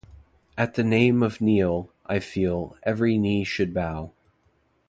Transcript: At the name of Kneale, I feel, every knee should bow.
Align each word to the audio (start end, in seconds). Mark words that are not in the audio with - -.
At 0.57 0.73
the 0.73 0.83
name 0.83 1.21
of 1.21 1.37
Kneale, 1.41 1.89
I 2.07 2.17
feel, 2.17 2.75
every 2.83 3.19
knee 3.19 3.43
should 3.43 3.71
bow. 3.71 4.09